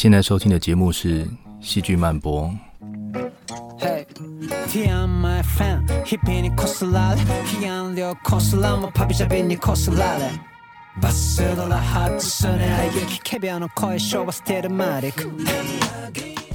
[0.00, 1.24] 现在收听的节目是
[1.60, 2.44] 《戏剧漫播》。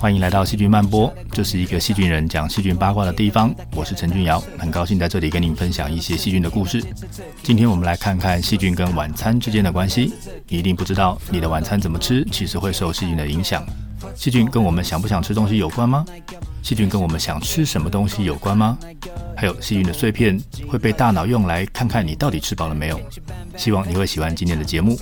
[0.03, 3.55] 欢迎来到细菌漫播，这是一个细菌人讲细菌八卦的地方。
[3.73, 6.83] 我是陈俊尧，很高兴在这里跟您分享一些细菌的故事。
[7.41, 10.13] 今天我们来看看细菌跟晚餐之间的关系。
[10.49, 13.65] 你一定不知道，你的晚餐怎么吃，其实会受细菌的影响。
[14.15, 16.05] 细菌跟我们想不想吃东西有关吗？
[16.61, 18.77] 细菌跟我们想吃什么东西有关吗？
[19.35, 22.99] 还有细菌的碎片会被大脑用来看看你到底吃饱了没有。
[23.57, 24.97] 希望你会喜欢今天的节目。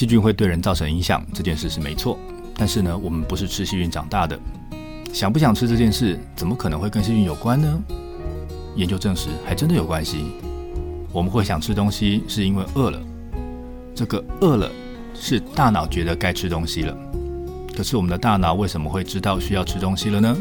[0.00, 2.18] 细菌会对人造成影响，这件事是没错。
[2.54, 4.40] 但是呢，我们不是吃细菌长大的，
[5.12, 7.82] 想不想吃这件事，怎么可能会跟细菌有关呢？
[8.76, 10.24] 研究证实，还真的有关系。
[11.12, 12.98] 我们会想吃东西，是因为饿了。
[13.94, 14.70] 这个饿了，
[15.12, 16.96] 是大脑觉得该吃东西了。
[17.76, 20.34] 可是我们的大脑为什么会知道需要吃东西了呢？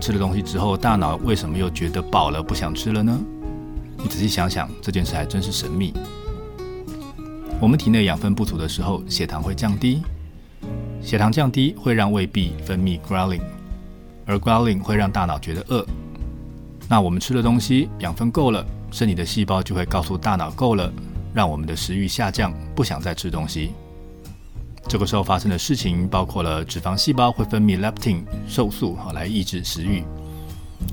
[0.00, 3.16] 吃了东西之后，大脑为什么又觉得饱了，不想吃了呢？
[3.98, 5.94] 你仔细想想，这件事还真是神秘。
[7.60, 10.00] 我们体内养分不足的时候，血糖会降低。
[11.02, 13.40] 血糖降低会让胃壁分泌 ghrelin，
[14.26, 15.84] 而 ghrelin 会让大脑觉得饿。
[16.88, 20.92] 那我们吃的东西养分够了，身体的细胞就会告诉大脑够了，
[21.34, 23.72] 让我们的食欲下降，不想再吃东西。
[24.86, 30.04] 这个时候发生的事情包括了脂肪细胞会分泌 leptin 瘦素，好来抑制食欲。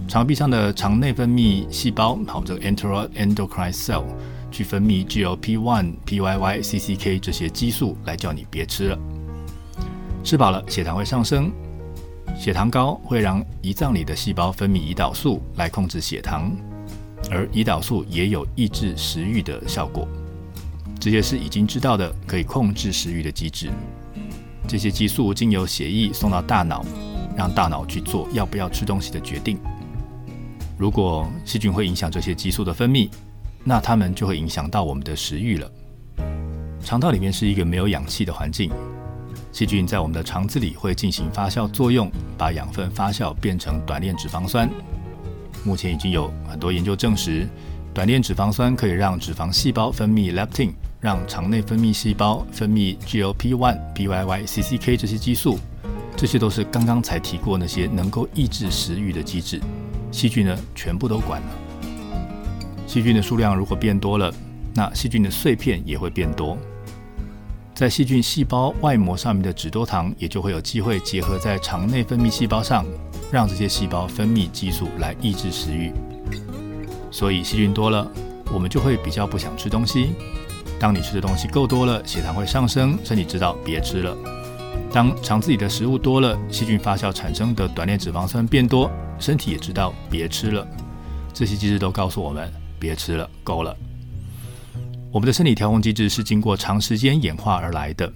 [0.08, 4.04] 肠壁上的肠内分泌细胞，好这个 enteroendocrine cell。
[4.56, 8.98] 去分泌 GLP-1、PYY、CCK 这些激素来叫你别吃了。
[10.24, 11.52] 吃饱了，血糖会上升，
[12.40, 16.56] 血糖高会让胰脏里的细胞分泌胰岛素来控制血糖，
[17.30, 20.08] 而胰岛素也有抑制食欲的效果。
[21.02, 23.70] 这些是已经知道的可以控制食欲的机制。
[24.70, 26.82] 这些激素经由血液送到大脑，
[27.36, 29.60] 让大脑去做要不要吃东西的决定。
[30.78, 33.10] 如果细菌会影响这些激素的分泌。
[33.68, 35.70] 那它们就会影响到我们的食欲了。
[36.82, 38.72] 肠道里面是一个没有氧气的环境，
[39.52, 44.70] 细菌在我们的肠子里会进行发酵作用，把养分发酵变成短链脂肪酸。
[45.64, 47.48] 目前已经有很多研究证实，
[47.92, 55.58] 短链脂肪酸可以让脂肪细胞分泌 leptin，让肠内分泌细胞分泌 GLP-1、BYY、CCK 这些激素，
[56.16, 59.60] 这些都是刚刚才提过那些能够抑制食欲的机制。
[60.12, 61.48] 细菌呢，全部都管了。
[62.88, 64.34] 细菌的数量如果变多了，
[64.74, 66.58] 那细菌的碎片也会变多。
[67.74, 72.86] 在细菌细胞外膜上面的脂多糖也就会有机会结合在肠内分泌细胞上，
[73.32, 75.92] 让这些细胞分泌激素来抑制食欲。
[77.12, 78.10] 所以细菌多了，
[78.54, 80.14] 我们就会比较不想吃东西。
[80.80, 84.16] 当你吃的东西够多了，血糖会上升，身体知道别吃了。
[84.92, 88.90] 当肠子里的食物多了，细菌发酵产生的短链脂肪酸变多，
[89.20, 90.66] 身体也知道别吃了。
[91.34, 92.65] 这些机制都告诉我们。
[92.80, 93.76] 别吃了，够了。
[95.12, 98.12] 我们的身体调控机制是经过长时间演化而来的，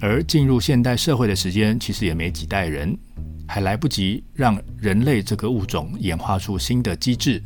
[0.00, 2.98] 而进入现代社会的时间其实也没几代人，
[3.46, 7.40] 还来不及让人类这个物种演化出新的机制，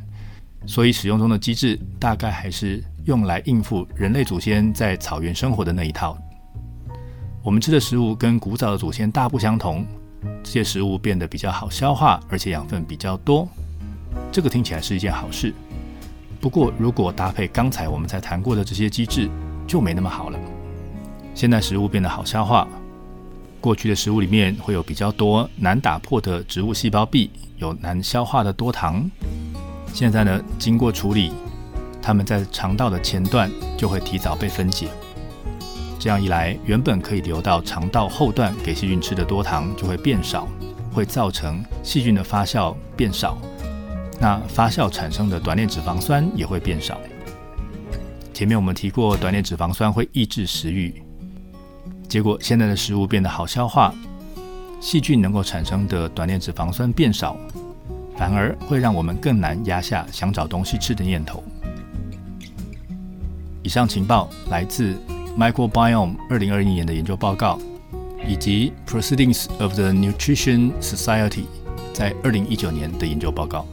[0.67, 6.17] 所以使用中的机制大概还是用来应付人类祖先在草原生活的那一套。
[7.43, 9.85] 我们吃的食物跟古早的祖先大不相同，
[10.43, 13.47] 这些食物变得比较好消化，而且养分比较多，
[14.31, 15.53] 这个听起来是一件好事。
[16.43, 19.31] 不过如果搭配刚才我们才谈过的这些机制，
[19.65, 20.39] 就没那么好了。
[21.37, 22.67] 现在食物变得好消化，
[23.61, 29.09] 过去的食物里面会有比较多难打破的植物细胞壁，有难消化的多糖。
[29.95, 31.31] 现在呢，经过处理，
[32.03, 33.49] 它们在肠道的前段
[33.79, 34.89] 就会提早被分解。
[35.97, 40.49] 这样一来，原本可以留到肠道后段给细菌吃的多糖就会变少，
[40.93, 43.39] 会造成细菌的发酵变少。
[44.23, 46.97] 那发酵产生的短链脂肪酸也会变少。
[48.33, 51.03] 前面我们提过，短链脂肪酸会抑制食欲。
[52.09, 53.93] 结果现在的食物变得好消化，
[54.81, 57.37] 细菌能够产生的短链脂肪酸变少，
[58.17, 61.43] 反而会让我们更难压下想找东西吃的念头。
[63.65, 64.95] 以上情报来自
[65.37, 67.59] Microbiome 二零二一年的研究报告，
[68.25, 71.47] 以及 Proceedings of the Nutrition Society
[71.93, 73.67] 在二零一九年的研究报告。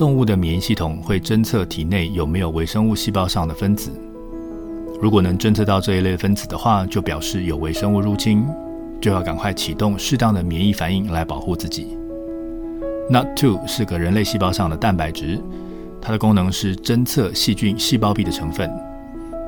[0.00, 3.90] 动物的免疫系统会侦测体内有没有微生物细胞上的分子。
[4.98, 8.42] 如果能侦测到这一类分子的话，就表示有微生物入侵，
[8.98, 11.98] 就要赶快启动适当的免疫反应来保护自己。
[13.10, 15.38] NOT2 是个人类细胞上的蛋白质，
[16.00, 18.70] 它的功能是侦测细菌细胞壁的成分。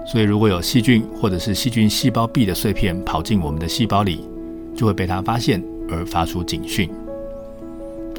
[0.06, 4.28] 所以，如果有细菌或者是细菌细胞壁的碎片跑进我们的细胞里，
[4.76, 6.90] 就会被它发现而发出警讯。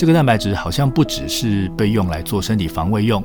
[0.04, 3.24] 这个蛋白质好像不只是被用来做身体防卫用。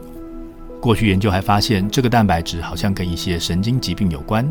[0.81, 4.49] 过去研究还发现，这个蛋白质好像跟一些神经疾病有关，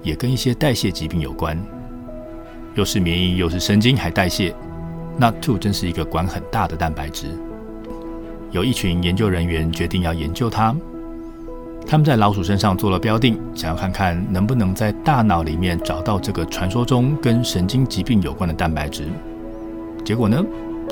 [0.00, 1.60] 也跟一些代谢疾病有关。
[2.76, 4.54] 又是免疫，又是神经，还代谢。
[5.18, 7.26] NOT2 真是一个管很大的蛋白质。
[8.52, 10.72] 有一群研究人员决定要研究它。
[11.84, 19.08] 他们在老鼠身上做了标定，想要看看能不能在大脑里面找到这个传说中跟神经疾病有关的蛋白质。
[20.04, 20.40] 结果呢，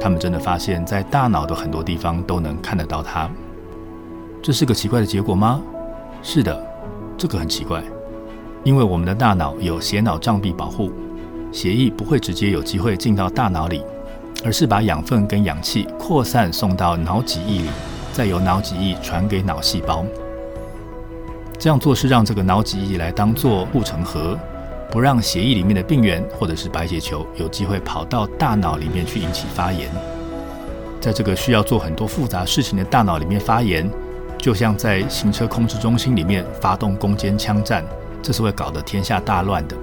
[0.00, 3.28] 他们真的发现，在大脑的很多地方都能看得到它。
[4.42, 5.62] 这是个奇怪的结果吗？
[6.22, 6.62] 是的，
[7.16, 7.82] 这个很奇怪，
[8.62, 10.92] 因为我们的大脑有血脑障壁保护，
[11.52, 13.82] 血液不会直接有机会进到大脑里，
[14.44, 17.68] 而是把养分跟氧气扩散送到脑脊液里，
[18.12, 20.04] 再由脑脊液传给脑细胞。
[21.58, 24.38] 这样做是让这个脑脊液来当做护城河，
[24.94, 29.90] 不让血液里面的病原或者是白血球有机会跑到大脑里面去引起发炎。
[31.00, 33.90] 在这个需要做很多复杂事情的大脑里面发炎。
[34.38, 37.82] 就像在行车控制中心里面发动攻坚枪战，
[38.22, 39.74] 这是会搞得天下大乱的。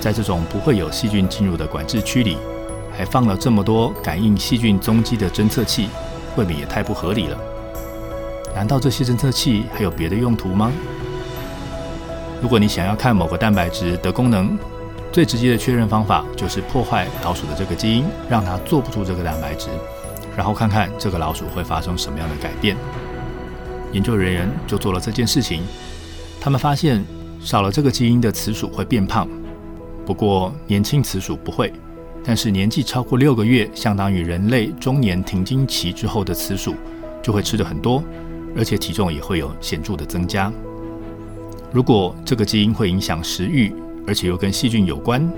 [0.00, 2.38] 在这种不会有细菌进入的管制区里，
[2.96, 5.90] 还放了这么多感应细菌踪迹的侦测器，
[6.36, 7.38] 未免也太不合理了。
[8.54, 10.72] 难道这些侦测器还有别的用途吗？
[12.44, 14.54] 如果你想要看某个蛋白质的功能，
[15.10, 19.70] 最直接的确认方法就是破坏老鼠的这个基因，让它做不出这个蛋白质，
[20.36, 22.76] 然后看看这个老鼠会发生什么样的改变。
[23.92, 25.62] 研究人员就做了这件事情，
[26.38, 27.02] 他们发现
[27.40, 29.26] 少了这个基因的雌鼠会变胖，
[30.04, 31.72] 不过年轻雌鼠不会。
[32.22, 36.74] 但是年纪超过六个月，相当于人类中年停经期之后的雌鼠，
[37.22, 38.04] 就会吃的很多，
[38.54, 40.52] 而且体重也会有显著的增加。
[41.74, 43.74] 如果这个基因会影响食欲，
[44.06, 45.28] 而且又跟细菌有关，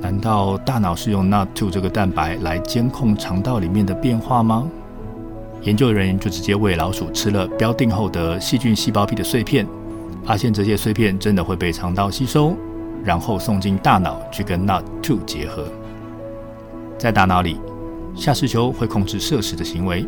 [0.00, 4.66] 难道大脑是用 NOT2 这个蛋白来监控肠道里面的变化吗？
[5.60, 9.66] 研究人员就直接喂老鼠吃了标定后的细菌细胞壁的碎片，
[10.24, 12.56] 发现这些碎片真的会被肠道吸收，
[13.04, 15.66] 然后送进大脑去跟 NOT2 结合。
[16.96, 17.58] 在大脑里，
[18.16, 20.06] 下视丘会控制摄食的行为。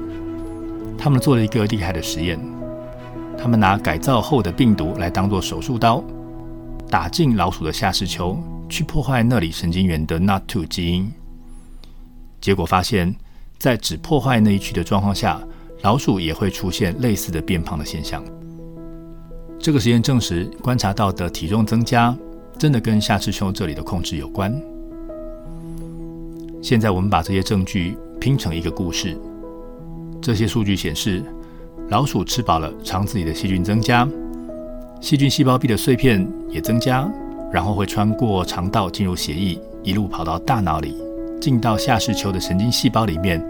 [0.96, 2.40] 他们做了一个厉害的实验，
[3.42, 6.00] 他们拿改造后的病毒来当做手术刀，
[6.88, 11.10] 打进老鼠的下视丘，去破坏那里神经元的 NOT2 基因。
[12.40, 13.12] 结果发现。
[13.58, 15.40] 在只破坏那一区的状况下，
[15.82, 18.20] 老鼠也会出现类似的变胖的现象。
[19.56, 22.12] 这个实验证实，观察到的体重增加
[22.58, 24.52] 真的跟下视丘这里的控制有关。
[26.60, 29.16] 现在我们把这些证据拼成一个故事。
[30.20, 31.22] 这些数据显示，
[31.92, 34.08] 老鼠吃饱了，肠子里的细菌增加，
[34.98, 37.06] 细菌细胞壁的碎片也增加，
[37.52, 40.96] 然后会穿过肠道进入血液，一路跑到大脑里。
[41.38, 43.44] 进到下视丘的神经细胞里面，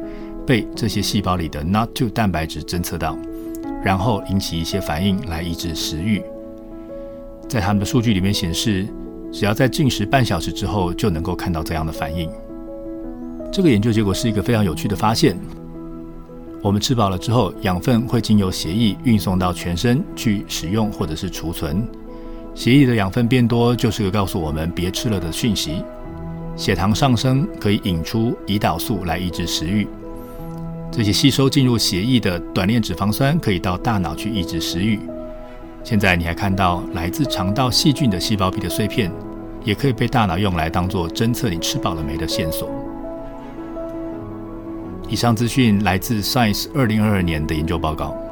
[0.45, 3.17] 被这些细胞里的 NOT2 蛋白质侦测到，
[3.85, 6.21] 然后引起一些反应来抑制食欲。
[7.49, 8.89] 在他们的数据里面显示，
[9.31, 12.29] 只要在进食半小时之后就能够看到这样的反应。
[13.53, 15.39] 这个研究结果是一个非常有趣的发现。
[16.63, 21.85] 我们吃饱了之后，养分会经由血液运送到全身去使用或者是储存。
[22.55, 25.83] 血液的养分变多，就是个告诉我们别吃了的讯息。
[26.55, 29.89] 血糖上升可以引出胰岛素来抑制食欲，
[30.93, 35.01] 这些吸收进入血液的短链脂肪酸可以到大脑去抑制食欲。
[35.83, 39.11] 现在你还看到来自肠道细菌的细胞壁的碎片，
[39.65, 42.71] 也可以被大脑用来当做侦测你吃饱了没的线索。
[45.13, 48.32] 以上资讯来自 Science 二零二二年的研究报告。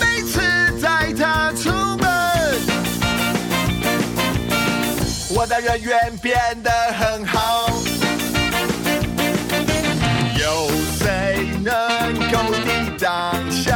[0.00, 0.40] 每次
[0.80, 2.08] 带他出门，
[5.34, 7.70] 我的人缘变得很好。
[10.38, 11.72] 有谁能
[12.30, 12.34] 够
[12.64, 12.66] 抵
[12.98, 13.06] 挡
[13.50, 13.68] 小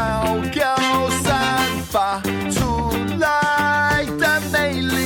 [0.55, 0.61] 狗
[1.23, 1.61] 散
[1.91, 2.21] 发
[2.51, 4.97] 出来的魅力？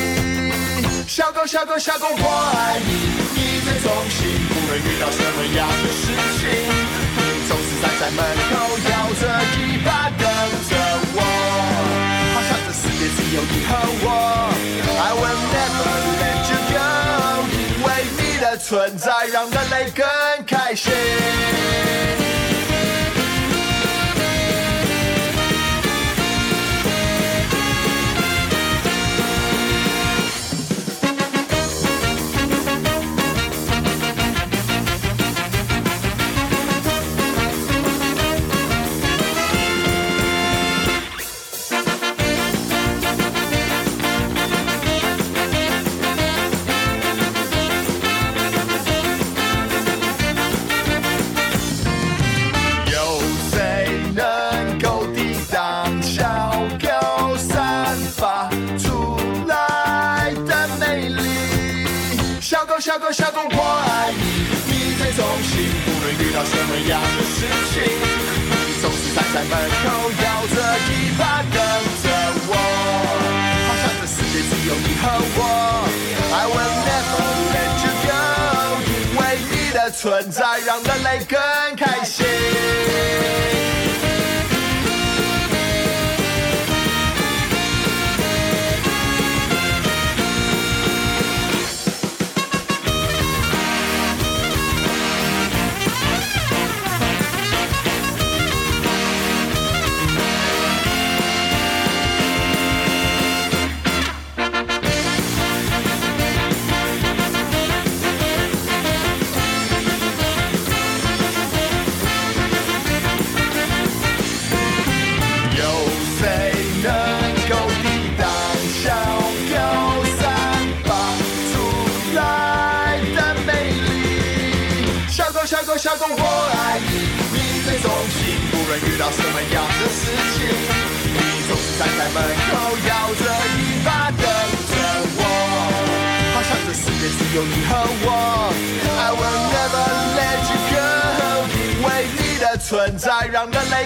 [1.07, 2.91] 小狗，小狗，小狗，我爱你，
[3.35, 4.19] 你最忠心，
[4.49, 6.03] 不论遇到什么样的事
[6.39, 6.47] 情，
[7.81, 8.19] 站在门
[8.51, 8.53] 口
[8.91, 9.23] 摇着
[9.57, 10.23] 尾巴等
[10.69, 10.73] 着
[11.15, 11.19] 我，
[12.35, 13.71] 好像这世界只有你和
[14.03, 14.07] 我。
[14.99, 16.79] I will never let you go，
[17.53, 17.87] 因为
[18.19, 18.67] 你的存
[18.99, 20.05] 在让人类更
[20.47, 20.93] 开心。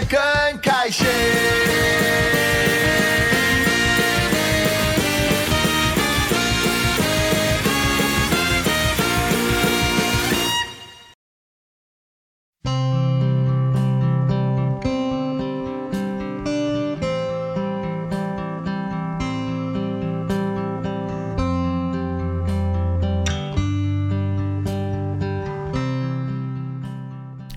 [0.08, 2.01] 更开心。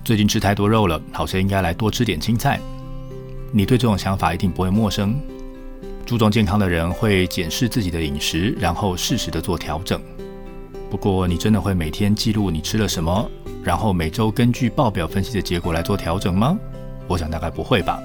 [0.06, 2.60] 最近吃太多肉了，好像应该来多吃点青菜。
[3.50, 5.18] 你对这种想法一定不会陌生。
[6.04, 10.00] 注重健康的人会检视自己的饮食，然后适时的做调整。
[10.88, 13.28] 不过，你真的会每天记录你吃了什么，
[13.64, 16.56] 然后每周根据报表分析的结果来做调整吗？
[17.08, 17.98] 我想大概不会吧。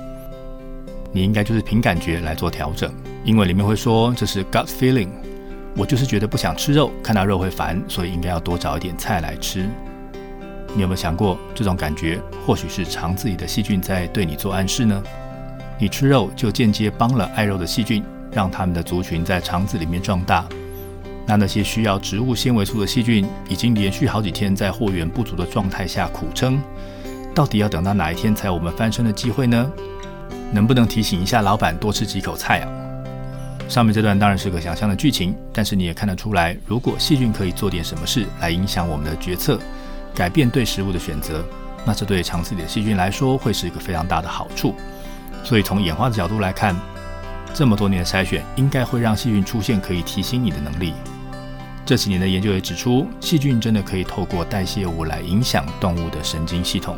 [1.12, 2.92] 你应该就是凭感觉来做调整。
[3.26, 5.10] 英文里面会说这是 gut feeling。
[5.78, 9.70] 我就是觉得不想吃肉，看到肉会烦，所以应该要多找一点菜来吃。
[10.74, 15.04] 你有没有想过，这种感觉或许是肠子里的细菌在对你做暗示呢？
[15.78, 20.46] 你吃肉就间接帮了爱肉的细菌，让它们的族群在肠子里面壮大。
[21.26, 26.62] 那那些需要植物纤维素的细菌，已经连续好几天在货源不足的状态下苦撑，
[27.36, 29.72] 到底要等到哪一天才有我们翻身的机会呢？
[30.52, 32.68] 能不能提醒一下老板多吃几口菜啊？
[33.68, 39.60] 上面这段当然是个想象的剧情，但是你也看得出来，如果细菌可以做点什么事来影响我们的决策。
[40.14, 41.44] 改变对食物的选择，
[41.86, 44.76] 那这对肠子里的细菌来说会是一个非常大的好处。
[45.44, 46.76] 所以从演化的角度来看，
[47.54, 50.94] 这么多年的筛选应该会让细菌出现可以提醒你的能力。
[51.86, 56.96] 这几年的研究也指出，细菌真的可以透过代谢物来影响动物的神经系统。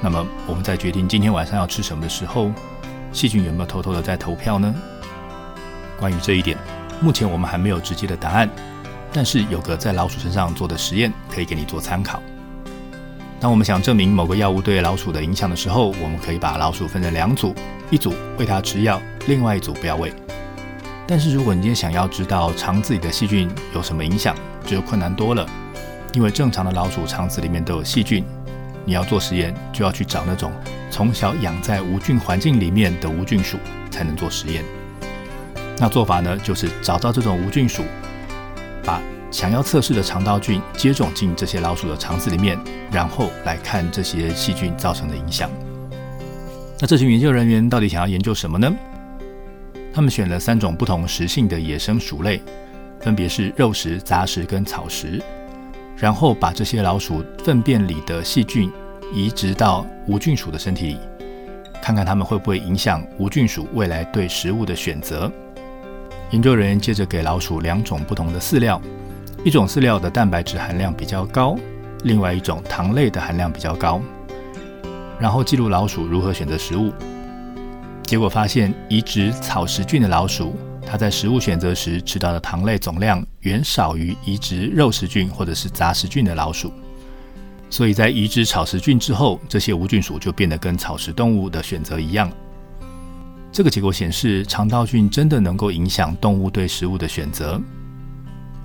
[0.00, 2.50] 那么我们在决定今天晚上要吃什么的时候，
[3.12, 4.74] 细菌有没有偷偷的在投票呢？
[5.98, 6.58] 关于这一点，
[7.00, 8.48] 目前我们还没有直接的答案。
[9.12, 12.22] 但是有个在老鼠身上做的实验可以给你做参考。
[13.40, 17.54] 当我们想证明某个药物对老鼠的影响的时候，我们可以把老鼠分成两组，
[17.90, 20.12] 一组喂它吃药，另外一组不要喂。
[21.06, 24.34] 但是如果你今天想要知道肠子里的细菌有什么影响，
[24.66, 25.48] 就困难多了，
[26.12, 28.24] 因为正常的老鼠肠子里面都有细菌，
[28.84, 30.52] 你要做实验，就要去找那种
[30.90, 33.56] 从小养在无菌环境里面的无菌鼠
[33.90, 34.64] 才能做实验。
[35.78, 37.84] 那做法呢，就是找到这种无菌鼠，
[38.88, 42.58] 把想要测试的肠道菌接种进这些老鼠的肠子里面，
[42.90, 45.50] 然后来看这些细菌造成的影响。
[46.80, 48.72] 那这群研究人员到底想要研究什么呢？
[49.92, 52.40] 他们选了三种不同食性的野生鼠类，
[52.98, 55.22] 分别是肉食、杂食跟草食，
[55.94, 58.72] 然后把这些老鼠粪便里的细菌
[59.12, 60.98] 移植到无菌鼠的身体里，
[61.82, 65.30] 看看它们会不会影响无菌鼠未来对食物的选择。
[66.30, 68.80] 研究人员接着给老鼠两种不同的饲料，
[69.44, 71.56] 一种饲料的蛋白质含量比较高，
[72.04, 74.00] 另外一种糖类的含量比较高，
[75.18, 76.92] 然后记录老鼠如何选择食物。
[78.02, 80.54] 结果发现，移植草食菌的老鼠，
[80.86, 86.70] 它在食物选择时吃到的糖类总量远少于移植肉食菌或者是杂食菌的老鼠。
[87.70, 92.30] 所以在移植草食菌之后，这些无菌鼠就变得跟草食动物的选择一样。
[93.58, 97.60] 这个结果显示，肠道菌真的能够影响动物对食物的选择。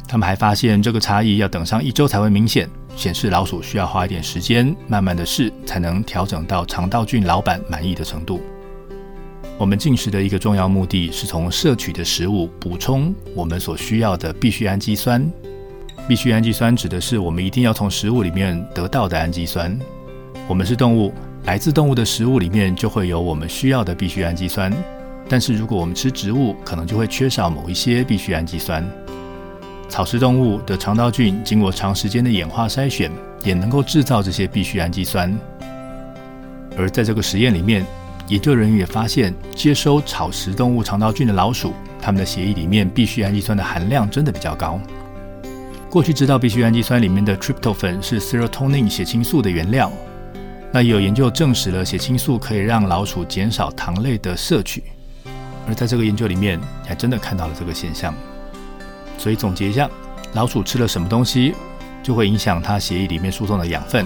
[0.07, 8.39] 他们还发现，这个差异要等上一周才会明显，显示老鼠需要花一点时间，慢慢的试，才能调整到肠道菌老板满意的程度。
[9.57, 15.27] 我们进食的一个重要目的是从摄取的食物补充我们所需要的必需氨基酸。
[16.07, 19.75] 必需氨基酸指的是我们一定要从食物里面得到的氨基酸。
[20.47, 21.11] 我们是动物。
[21.45, 24.71] 来自动物的食物里面就会有我们需要的必需氨基酸，
[25.27, 28.89] 但是如果我们吃植物，可能就会缺少某一些必需氨基酸。
[29.89, 33.11] 草食动物的肠道菌经过长时间的演化筛选，
[33.43, 35.37] 也能够制造这些必需氨基酸。
[36.77, 37.85] 而在这个实验里面，
[38.29, 44.79] 研究人员也发现，接收草食动物肠道菌的老鼠，它们的血液里面必需氨基酸的含量真的比较高。
[45.89, 49.91] 过去知道必需氨基酸里面的 tryptophan 是 serotonin 血清素的原料。
[50.75, 54.83] 那也有研究证实了血清素可以让老鼠减少糖类的摄取，
[55.67, 58.11] 而在这个研究里面，还真的看到了这个现象。
[59.19, 59.87] 所以总结一下，
[60.33, 61.53] 老鼠吃了什么东西，
[62.01, 64.03] 就会影响它血液里面输送的养分，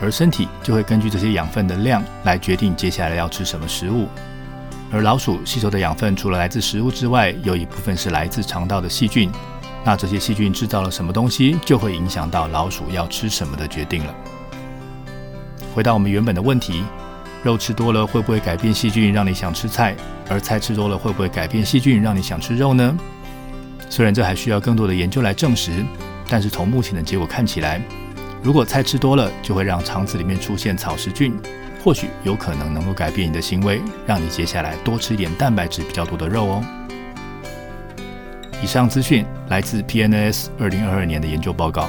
[0.00, 4.08] 而身体就会根据这些养分的量来决定接下来要吃什么食物。
[4.90, 9.30] 而老鼠吸收的养分，除了来自食物之外，有一部分是来自肠道的细菌。
[9.84, 14.14] 那这些细菌制造了什么东西，就会影响到老鼠要吃什么的决定了。
[15.74, 16.82] 回到我们原本的问题，
[17.42, 19.94] 肉吃多了会不会改变细菌，让你想吃菜？
[20.28, 22.96] 而菜吃多了会不会改变细菌，让你想吃肉呢？
[23.88, 25.84] 虽然这还需要更多的研究来证实，
[26.28, 27.82] 但是从目前的结果看起来，
[28.42, 31.34] 如果菜吃多了就会让肠子里面出现草食菌，
[31.82, 36.64] 或许有可能能够改变你的行为，让你接下来多吃一点蛋白质比较多的肉哦。
[38.62, 41.88] 以上资讯来自 PNS 二零二二年的研究报告。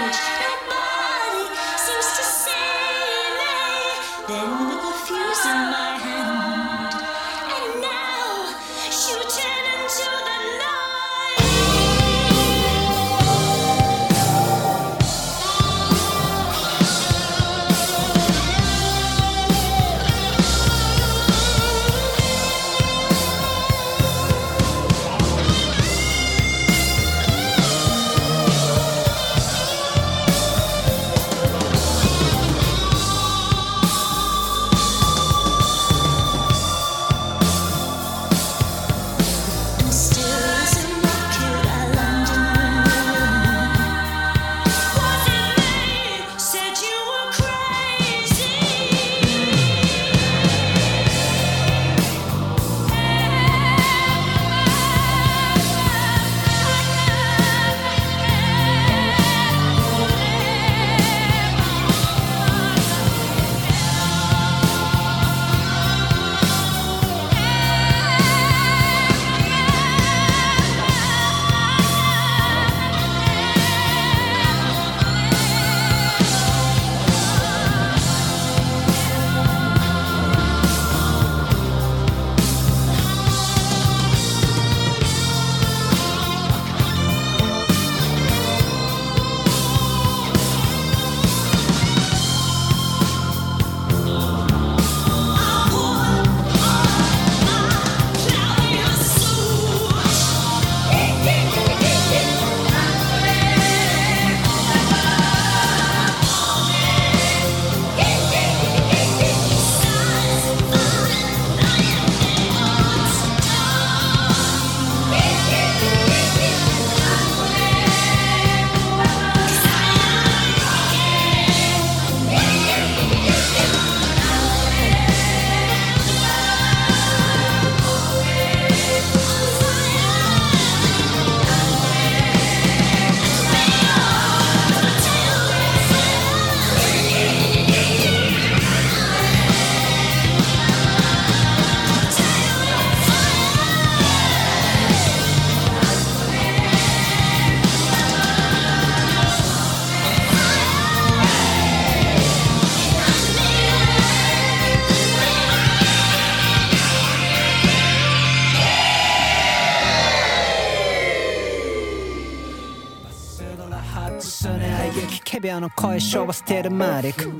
[165.40, 167.30] 々の声昭和ステルマリック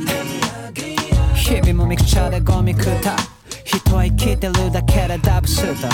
[1.34, 3.16] 日々もミクチャーでゴミ食った
[3.64, 5.88] 人は生きてるだけでダブスタ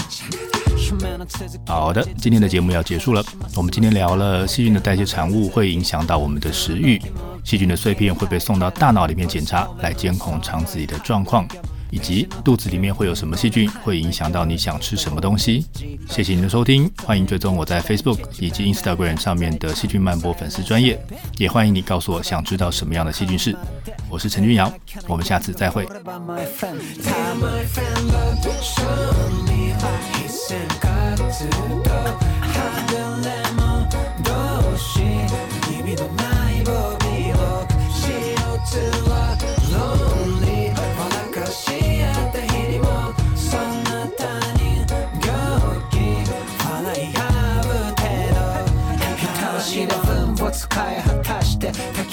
[0.76, 3.24] 夢の続き好的，今天的节目要结束了。
[3.56, 7.00] 我们今天聊了细菌的代谢产物会影响到我们的食欲，
[7.44, 11.46] 细菌的碎片会被送到大脑里面检查，来监控肠子里的状况，
[11.89, 15.65] 以及肚子里面会有什么细菌，会影响到你想吃什么东西。
[16.09, 20.99] 谢谢您的收听，欢迎追踪我在 Facebook 以及 Instagram 上面的细菌漫播粉丝专业，
[21.37, 23.55] 也欢迎你告诉我想知道什么样的细菌是。
[24.09, 24.71] 我是陈君瑶，
[25.07, 25.87] 我们下次再会。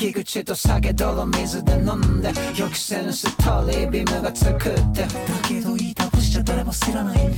[0.04, 5.02] して滝口と酒泥水で飲んで予期せぬストーリービームが作って。
[5.02, 5.08] だ
[5.48, 7.30] けど言い倒しちゃ誰も知らない。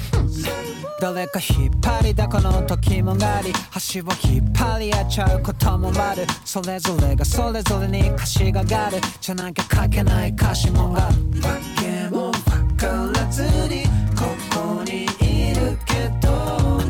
[0.99, 3.53] 誰か引っ張りだこの時もあり
[3.93, 6.27] 橋を引っ張り合っちゃうこともある。
[6.45, 8.99] それぞれがそれぞれに歌詞がある。
[9.21, 11.41] じゃなきゃ書けない歌詞もある。
[11.43, 12.33] わけもわ
[12.77, 13.85] からずに
[14.17, 16.81] ここにいるけど。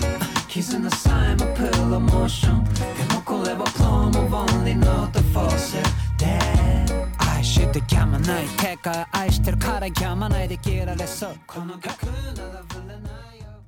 [0.48, 2.65] 絆さえもプロモーション
[7.96, 8.46] やまない。
[8.46, 10.48] てか愛してるからやまない。
[10.48, 11.36] で消えられそう。
[11.46, 12.12] この曲な
[12.52, 13.25] らぶれない。